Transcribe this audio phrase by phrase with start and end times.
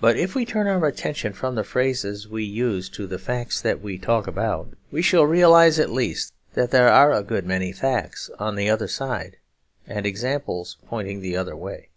[0.00, 3.82] But if we turn our attention from the phrases we use to the facts that
[3.82, 8.30] we talk about, we shall realise at least that there are a good many facts
[8.38, 9.36] on the other side
[9.86, 11.90] and examples pointing the other way.